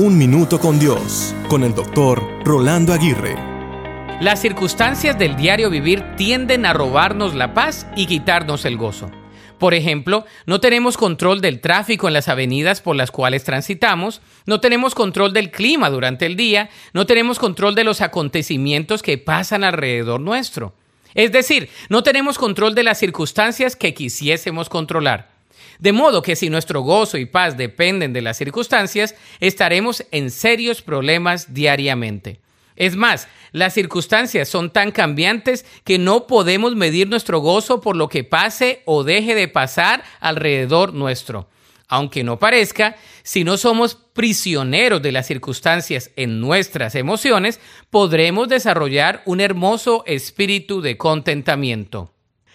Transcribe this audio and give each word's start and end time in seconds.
Un 0.00 0.16
Minuto 0.16 0.60
con 0.60 0.78
Dios, 0.78 1.34
con 1.48 1.64
el 1.64 1.74
doctor 1.74 2.22
Rolando 2.44 2.92
Aguirre. 2.92 3.34
Las 4.20 4.40
circunstancias 4.40 5.18
del 5.18 5.34
diario 5.34 5.70
vivir 5.70 6.04
tienden 6.16 6.66
a 6.66 6.72
robarnos 6.72 7.34
la 7.34 7.52
paz 7.52 7.84
y 7.96 8.06
quitarnos 8.06 8.64
el 8.64 8.76
gozo. 8.76 9.10
Por 9.58 9.74
ejemplo, 9.74 10.24
no 10.46 10.60
tenemos 10.60 10.96
control 10.96 11.40
del 11.40 11.60
tráfico 11.60 12.06
en 12.06 12.14
las 12.14 12.28
avenidas 12.28 12.80
por 12.80 12.94
las 12.94 13.10
cuales 13.10 13.42
transitamos, 13.42 14.20
no 14.46 14.60
tenemos 14.60 14.94
control 14.94 15.32
del 15.32 15.50
clima 15.50 15.90
durante 15.90 16.26
el 16.26 16.36
día, 16.36 16.70
no 16.92 17.04
tenemos 17.04 17.40
control 17.40 17.74
de 17.74 17.82
los 17.82 18.00
acontecimientos 18.00 19.02
que 19.02 19.18
pasan 19.18 19.64
alrededor 19.64 20.20
nuestro. 20.20 20.74
Es 21.14 21.32
decir, 21.32 21.70
no 21.88 22.04
tenemos 22.04 22.38
control 22.38 22.76
de 22.76 22.84
las 22.84 23.00
circunstancias 23.00 23.74
que 23.74 23.94
quisiésemos 23.94 24.68
controlar. 24.68 25.37
De 25.78 25.92
modo 25.92 26.22
que 26.22 26.36
si 26.36 26.50
nuestro 26.50 26.80
gozo 26.80 27.18
y 27.18 27.26
paz 27.26 27.56
dependen 27.56 28.12
de 28.12 28.22
las 28.22 28.36
circunstancias, 28.36 29.14
estaremos 29.40 30.04
en 30.10 30.30
serios 30.30 30.82
problemas 30.82 31.54
diariamente. 31.54 32.40
Es 32.74 32.94
más, 32.94 33.28
las 33.52 33.74
circunstancias 33.74 34.48
son 34.48 34.70
tan 34.70 34.92
cambiantes 34.92 35.66
que 35.84 35.98
no 35.98 36.26
podemos 36.26 36.76
medir 36.76 37.08
nuestro 37.08 37.40
gozo 37.40 37.80
por 37.80 37.96
lo 37.96 38.08
que 38.08 38.22
pase 38.24 38.82
o 38.84 39.02
deje 39.02 39.34
de 39.34 39.48
pasar 39.48 40.04
alrededor 40.20 40.94
nuestro. 40.94 41.48
Aunque 41.88 42.22
no 42.22 42.38
parezca, 42.38 42.96
si 43.22 43.44
no 43.44 43.56
somos 43.56 43.94
prisioneros 43.94 45.00
de 45.00 45.10
las 45.10 45.26
circunstancias 45.26 46.10
en 46.16 46.40
nuestras 46.40 46.94
emociones, 46.94 47.60
podremos 47.90 48.48
desarrollar 48.48 49.22
un 49.24 49.40
hermoso 49.40 50.04
espíritu 50.06 50.80
de 50.80 50.98
contentamiento. 50.98 52.12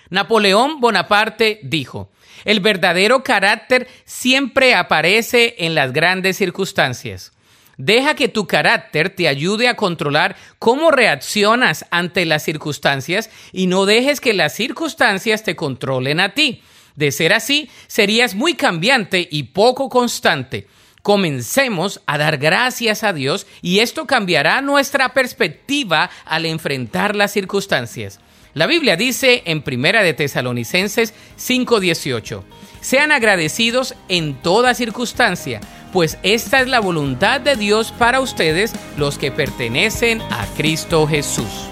Napoleón 0.09 0.79
Bonaparte 0.79 1.59
dijo, 1.63 2.11
el 2.45 2.59
verdadero 2.59 3.23
carácter 3.23 3.87
siempre 4.05 4.75
aparece 4.75 5.55
en 5.59 5.75
las 5.75 5.93
grandes 5.93 6.37
circunstancias. 6.37 7.31
Deja 7.77 8.15
que 8.15 8.27
tu 8.27 8.45
carácter 8.45 9.09
te 9.09 9.27
ayude 9.27 9.67
a 9.67 9.75
controlar 9.75 10.35
cómo 10.59 10.91
reaccionas 10.91 11.85
ante 11.89 12.25
las 12.25 12.43
circunstancias 12.43 13.29
y 13.51 13.67
no 13.67 13.85
dejes 13.85 14.21
que 14.21 14.33
las 14.33 14.53
circunstancias 14.53 15.43
te 15.43 15.55
controlen 15.55 16.19
a 16.19 16.33
ti. 16.33 16.61
De 16.95 17.11
ser 17.11 17.33
así, 17.33 17.69
serías 17.87 18.35
muy 18.35 18.53
cambiante 18.53 19.27
y 19.31 19.43
poco 19.43 19.89
constante. 19.89 20.67
Comencemos 21.01 22.01
a 22.05 22.17
dar 22.17 22.37
gracias 22.37 23.03
a 23.03 23.11
Dios 23.11 23.47
y 23.61 23.79
esto 23.79 24.05
cambiará 24.05 24.61
nuestra 24.61 25.13
perspectiva 25.13 26.11
al 26.25 26.45
enfrentar 26.45 27.15
las 27.15 27.31
circunstancias. 27.31 28.19
La 28.53 28.67
Biblia 28.67 28.95
dice 28.95 29.41
en 29.45 29.63
Primera 29.63 30.03
de 30.03 30.13
Tesalonicenses 30.13 31.13
5:18, 31.37 32.43
sean 32.81 33.11
agradecidos 33.11 33.95
en 34.09 34.35
toda 34.35 34.75
circunstancia, 34.75 35.59
pues 35.91 36.19
esta 36.21 36.61
es 36.61 36.67
la 36.67 36.79
voluntad 36.79 37.41
de 37.41 37.55
Dios 37.55 37.91
para 37.91 38.19
ustedes 38.19 38.73
los 38.97 39.17
que 39.17 39.31
pertenecen 39.31 40.21
a 40.21 40.45
Cristo 40.55 41.07
Jesús. 41.07 41.67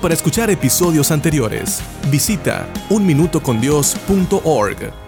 Para 0.00 0.14
escuchar 0.14 0.48
episodios 0.50 1.10
anteriores, 1.10 1.82
visita 2.10 2.68
unminutocondios.org. 2.90 5.05